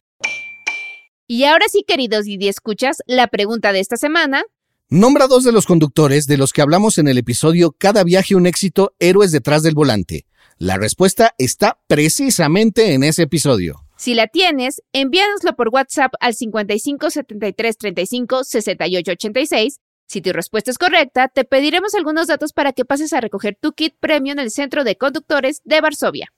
[1.33, 4.43] Y ahora sí, queridos Didi escuchas, la pregunta de esta semana.
[4.89, 8.47] Nombra dos de los conductores de los que hablamos en el episodio Cada viaje un
[8.47, 10.25] éxito, héroes detrás del volante.
[10.57, 13.79] La respuesta está precisamente en ese episodio.
[13.95, 19.79] Si la tienes, envíanoslo por WhatsApp al 55 73 35 68 86.
[20.07, 23.71] Si tu respuesta es correcta, te pediremos algunos datos para que pases a recoger tu
[23.71, 26.33] kit premio en el Centro de Conductores de Varsovia.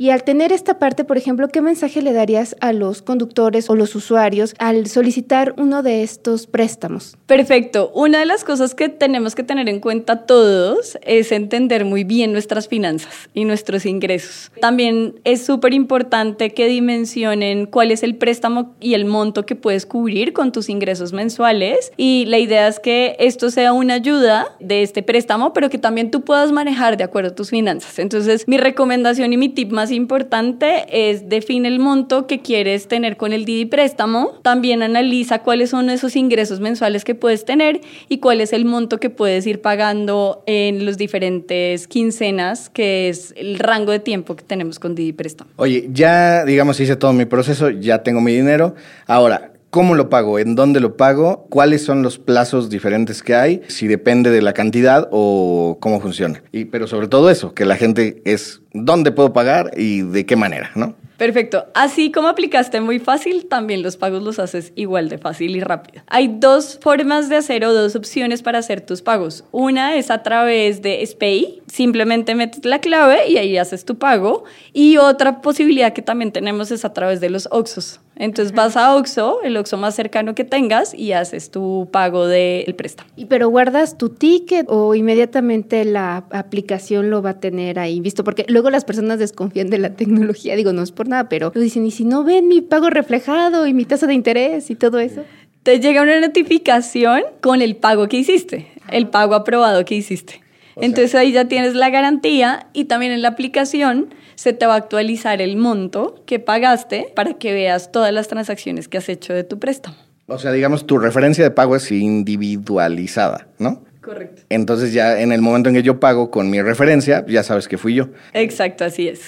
[0.00, 3.74] Y al tener esta parte, por ejemplo, ¿qué mensaje le darías a los conductores o
[3.74, 7.16] los usuarios al solicitar uno de estos préstamos?
[7.26, 7.90] Perfecto.
[7.92, 12.30] Una de las cosas que tenemos que tener en cuenta todos es entender muy bien
[12.30, 14.52] nuestras finanzas y nuestros ingresos.
[14.60, 19.84] También es súper importante que dimensionen cuál es el préstamo y el monto que puedes
[19.84, 21.90] cubrir con tus ingresos mensuales.
[21.96, 26.12] Y la idea es que esto sea una ayuda de este préstamo, pero que también
[26.12, 27.98] tú puedas manejar de acuerdo a tus finanzas.
[27.98, 33.16] Entonces, mi recomendación y mi tip más importante es define el monto que quieres tener
[33.16, 34.32] con el Didi préstamo.
[34.42, 38.98] También analiza cuáles son esos ingresos mensuales que puedes tener y cuál es el monto
[38.98, 44.44] que puedes ir pagando en los diferentes quincenas, que es el rango de tiempo que
[44.44, 45.50] tenemos con Didi préstamo.
[45.56, 48.74] Oye, ya digamos hice todo mi proceso, ya tengo mi dinero.
[49.06, 50.38] Ahora, ¿Cómo lo pago?
[50.38, 51.46] ¿En dónde lo pago?
[51.50, 53.60] ¿Cuáles son los plazos diferentes que hay?
[53.68, 56.42] Si depende de la cantidad o cómo funciona.
[56.52, 60.36] Y, pero sobre todo eso, que la gente es dónde puedo pagar y de qué
[60.36, 60.96] manera, ¿no?
[61.18, 61.66] Perfecto.
[61.74, 66.02] Así como aplicaste muy fácil, también los pagos los haces igual de fácil y rápido.
[66.06, 69.44] Hay dos formas de hacer o dos opciones para hacer tus pagos.
[69.50, 74.44] Una es a través de SPAY, simplemente metes la clave y ahí haces tu pago.
[74.72, 78.00] Y otra posibilidad que también tenemos es a través de los OXOS.
[78.18, 82.74] Entonces vas a Oxxo, el Oxxo más cercano que tengas, y haces tu pago del
[82.74, 83.08] préstamo.
[83.16, 88.24] ¿Y pero guardas tu ticket o inmediatamente la aplicación lo va a tener ahí visto?
[88.24, 91.60] Porque luego las personas desconfían de la tecnología, digo, no es por nada, pero lo
[91.60, 94.98] dicen, ¿y si no ven mi pago reflejado y mi tasa de interés y todo
[94.98, 95.22] eso?
[95.62, 100.40] Te llega una notificación con el pago que hiciste, el pago aprobado que hiciste.
[100.80, 104.76] Entonces ahí ya tienes la garantía y también en la aplicación se te va a
[104.76, 109.44] actualizar el monto que pagaste para que veas todas las transacciones que has hecho de
[109.44, 109.96] tu préstamo.
[110.26, 113.82] O sea, digamos, tu referencia de pago es individualizada, ¿no?
[114.02, 114.42] Correcto.
[114.48, 117.78] Entonces ya en el momento en que yo pago con mi referencia, ya sabes que
[117.78, 118.08] fui yo.
[118.32, 119.20] Exacto, así es.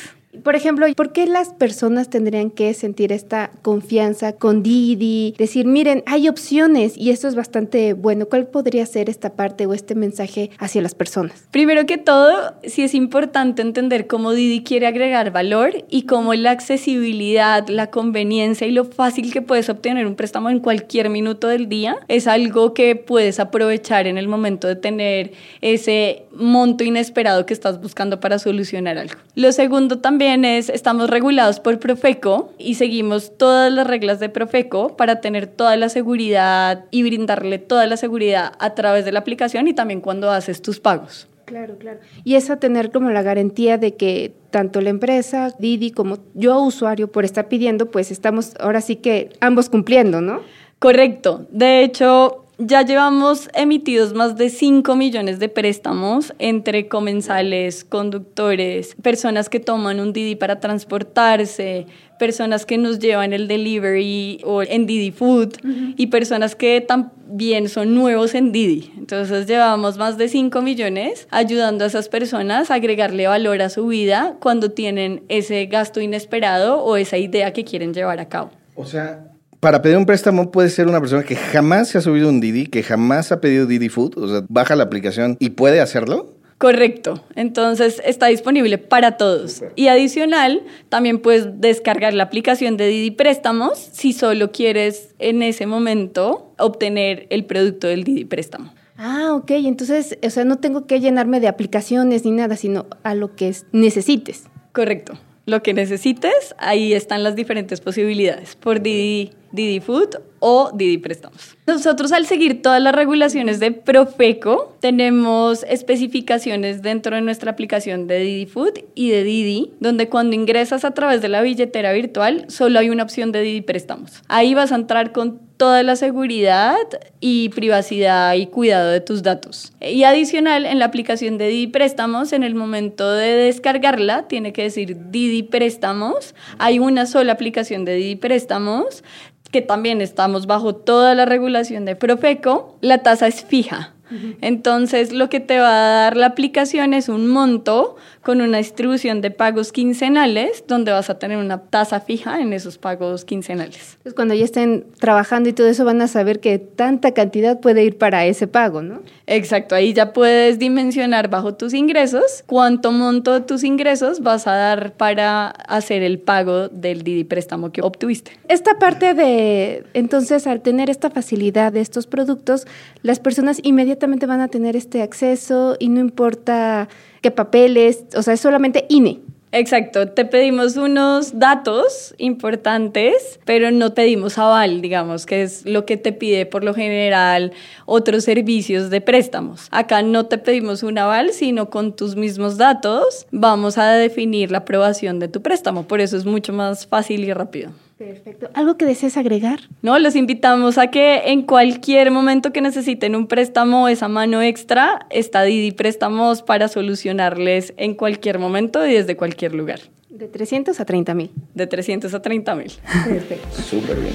[0.45, 5.35] Por ejemplo, ¿por qué las personas tendrían que sentir esta confianza con Didi?
[5.37, 8.27] Decir, miren, hay opciones y esto es bastante bueno.
[8.27, 11.49] ¿Cuál podría ser esta parte o este mensaje hacia las personas?
[11.51, 16.53] Primero que todo, sí es importante entender cómo Didi quiere agregar valor y cómo la
[16.53, 21.69] accesibilidad, la conveniencia y lo fácil que puedes obtener un préstamo en cualquier minuto del
[21.69, 27.53] día es algo que puedes aprovechar en el momento de tener ese monto inesperado que
[27.53, 29.17] estás buscando para solucionar algo.
[29.35, 34.97] Lo segundo también es, estamos regulados por Profeco y seguimos todas las reglas de Profeco
[34.97, 39.67] para tener toda la seguridad y brindarle toda la seguridad a través de la aplicación
[39.67, 41.27] y también cuando haces tus pagos.
[41.47, 41.99] Claro, claro.
[42.23, 47.11] Y eso tener como la garantía de que tanto la empresa, Didi, como yo usuario,
[47.11, 50.43] por estar pidiendo, pues estamos ahora sí que ambos cumpliendo, ¿no?
[50.79, 51.47] Correcto.
[51.51, 59.49] De hecho, ya llevamos emitidos más de 5 millones de préstamos entre comensales, conductores, personas
[59.49, 61.87] que toman un Didi para transportarse,
[62.19, 65.55] personas que nos llevan el delivery o en Didi Food
[65.97, 68.93] y personas que también son nuevos en Didi.
[68.99, 73.87] Entonces llevamos más de 5 millones ayudando a esas personas a agregarle valor a su
[73.87, 78.51] vida cuando tienen ese gasto inesperado o esa idea que quieren llevar a cabo.
[78.75, 79.31] O sea,
[79.61, 82.67] para pedir un préstamo puede ser una persona que jamás se ha subido un Didi,
[82.67, 86.35] que jamás ha pedido Didi Food, o sea, baja la aplicación y puede hacerlo.
[86.57, 89.63] Correcto, entonces está disponible para todos.
[89.77, 95.65] Y adicional, también puedes descargar la aplicación de Didi Préstamos si solo quieres en ese
[95.65, 98.75] momento obtener el producto del Didi Préstamo.
[98.99, 103.15] Ah, ok, entonces, o sea, no tengo que llenarme de aplicaciones ni nada, sino a
[103.15, 104.45] lo que necesites.
[104.73, 105.15] Correcto,
[105.47, 111.57] lo que necesites, ahí están las diferentes posibilidades por Didi Didi Food o Didi Préstamos.
[111.67, 118.21] Nosotros al seguir todas las regulaciones de Profeco, tenemos especificaciones dentro de nuestra aplicación de
[118.21, 122.79] Didi Food y de Didi, donde cuando ingresas a través de la billetera virtual, solo
[122.79, 124.23] hay una opción de Didi Préstamos.
[124.29, 126.79] Ahí vas a entrar con toda la seguridad
[127.21, 129.75] y privacidad y cuidado de tus datos.
[129.79, 134.63] Y adicional, en la aplicación de Didi Préstamos, en el momento de descargarla, tiene que
[134.63, 136.35] decir Didi Préstamos.
[136.57, 139.05] Hay una sola aplicación de Didi Préstamos
[139.51, 143.95] que también estamos bajo toda la regulación de Profeco, la tasa es fija.
[144.41, 149.23] Entonces, lo que te va a dar la aplicación es un monto con una distribución
[149.23, 153.93] de pagos quincenales, donde vas a tener una tasa fija en esos pagos quincenales.
[153.93, 157.83] Entonces, cuando ya estén trabajando y todo eso, van a saber que tanta cantidad puede
[157.85, 159.01] ir para ese pago, ¿no?
[159.27, 164.53] Exacto, ahí ya puedes dimensionar bajo tus ingresos cuánto monto de tus ingresos vas a
[164.53, 168.33] dar para hacer el pago del Didi préstamo que obtuviste.
[168.49, 172.67] Esta parte de, entonces, al tener esta facilidad de estos productos,
[173.03, 176.89] las personas inmediatamente van a tener este acceso y no importa
[177.21, 179.21] qué papeles, o sea, es solamente INE.
[179.53, 185.97] Exacto, te pedimos unos datos importantes, pero no pedimos aval, digamos, que es lo que
[185.97, 187.53] te pide por lo general
[187.85, 189.67] otros servicios de préstamos.
[189.73, 194.59] Acá no te pedimos un aval, sino con tus mismos datos vamos a definir la
[194.59, 197.73] aprobación de tu préstamo, por eso es mucho más fácil y rápido.
[198.01, 198.49] Perfecto.
[198.55, 199.61] ¿Algo que desees agregar?
[199.83, 205.05] No, los invitamos a que en cualquier momento que necesiten un préstamo, esa mano extra,
[205.11, 209.81] está Didi Préstamos para solucionarles en cualquier momento y desde cualquier lugar.
[210.09, 211.31] De 300 a 30 mil.
[211.53, 212.73] De 300 a 30 mil.
[213.05, 213.63] Perfecto.
[213.69, 214.15] Súper bien.